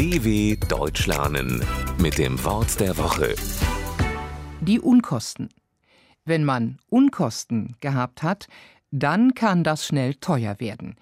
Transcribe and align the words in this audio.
DW 0.00 0.56
Deutsch 0.66 1.06
lernen 1.06 1.62
mit 1.98 2.16
dem 2.16 2.42
Wort 2.42 2.80
der 2.80 2.96
Woche. 2.96 3.34
Die 4.62 4.80
Unkosten. 4.80 5.50
Wenn 6.24 6.42
man 6.42 6.78
Unkosten 6.88 7.76
gehabt 7.80 8.22
hat, 8.22 8.46
dann 8.90 9.34
kann 9.34 9.62
das 9.62 9.86
schnell 9.86 10.14
teuer 10.14 10.58
werden. 10.58 10.96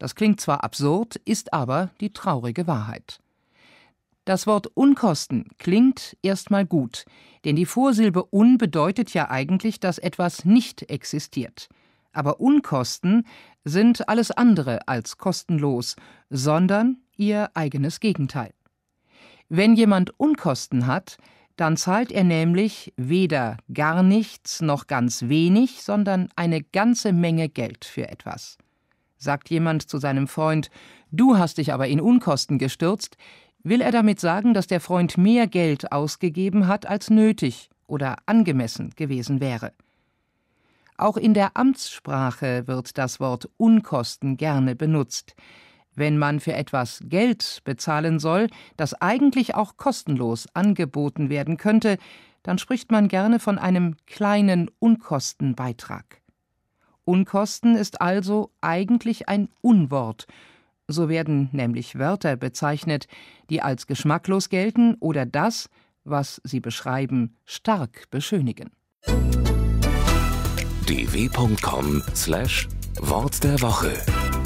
Das 0.00 0.16
klingt 0.16 0.40
zwar 0.40 0.64
absurd, 0.64 1.14
ist 1.24 1.52
aber 1.52 1.90
die 2.00 2.12
traurige 2.12 2.66
Wahrheit. 2.66 3.20
Das 4.24 4.48
Wort 4.48 4.66
Unkosten 4.74 5.46
klingt 5.58 6.16
erstmal 6.20 6.66
gut, 6.66 7.04
denn 7.44 7.54
die 7.54 7.66
Vorsilbe 7.66 8.34
un 8.34 8.58
bedeutet 8.58 9.14
ja 9.14 9.30
eigentlich, 9.30 9.78
dass 9.78 9.98
etwas 9.98 10.44
nicht 10.44 10.90
existiert. 10.90 11.68
Aber 12.12 12.40
Unkosten 12.40 13.28
sind 13.62 14.08
alles 14.08 14.32
andere 14.32 14.88
als 14.88 15.18
kostenlos, 15.18 15.94
sondern 16.30 16.96
ihr 17.20 17.50
eigenes 17.54 18.00
Gegenteil. 18.00 18.52
Wenn 19.48 19.74
jemand 19.74 20.18
Unkosten 20.18 20.86
hat, 20.86 21.18
dann 21.56 21.76
zahlt 21.76 22.10
er 22.10 22.24
nämlich 22.24 22.94
weder 22.96 23.58
gar 23.72 24.02
nichts 24.02 24.62
noch 24.62 24.86
ganz 24.86 25.28
wenig, 25.28 25.82
sondern 25.82 26.28
eine 26.34 26.62
ganze 26.62 27.12
Menge 27.12 27.50
Geld 27.50 27.84
für 27.84 28.08
etwas. 28.08 28.56
Sagt 29.18 29.50
jemand 29.50 29.82
zu 29.82 29.98
seinem 29.98 30.26
Freund, 30.26 30.70
du 31.10 31.36
hast 31.36 31.58
dich 31.58 31.74
aber 31.74 31.86
in 31.88 32.00
Unkosten 32.00 32.58
gestürzt, 32.58 33.18
will 33.62 33.82
er 33.82 33.92
damit 33.92 34.18
sagen, 34.20 34.54
dass 34.54 34.66
der 34.66 34.80
Freund 34.80 35.18
mehr 35.18 35.46
Geld 35.46 35.92
ausgegeben 35.92 36.66
hat, 36.66 36.86
als 36.86 37.10
nötig 37.10 37.68
oder 37.86 38.16
angemessen 38.24 38.90
gewesen 38.96 39.40
wäre. 39.40 39.72
Auch 40.96 41.18
in 41.18 41.34
der 41.34 41.56
Amtssprache 41.58 42.66
wird 42.66 42.96
das 42.96 43.20
Wort 43.20 43.50
Unkosten 43.58 44.38
gerne 44.38 44.74
benutzt. 44.74 45.34
Wenn 46.00 46.16
man 46.16 46.40
für 46.40 46.54
etwas 46.54 47.02
Geld 47.04 47.60
bezahlen 47.64 48.20
soll, 48.20 48.48
das 48.78 48.94
eigentlich 48.94 49.54
auch 49.54 49.76
kostenlos 49.76 50.48
angeboten 50.54 51.28
werden 51.28 51.58
könnte, 51.58 51.98
dann 52.42 52.56
spricht 52.56 52.90
man 52.90 53.08
gerne 53.08 53.38
von 53.38 53.58
einem 53.58 53.96
kleinen 54.06 54.70
Unkostenbeitrag. 54.78 56.22
Unkosten 57.04 57.76
ist 57.76 58.00
also 58.00 58.50
eigentlich 58.62 59.28
ein 59.28 59.50
Unwort. 59.60 60.26
So 60.88 61.10
werden 61.10 61.50
nämlich 61.52 61.98
Wörter 61.98 62.36
bezeichnet, 62.36 63.06
die 63.50 63.60
als 63.60 63.86
geschmacklos 63.86 64.48
gelten 64.48 64.94
oder 65.00 65.26
das, 65.26 65.68
was 66.04 66.40
sie 66.44 66.60
beschreiben, 66.60 67.36
stark 67.44 68.06
beschönigen 68.10 68.70
dw.com/wort 70.88 73.44
der 73.44 73.60
Woche 73.60 74.39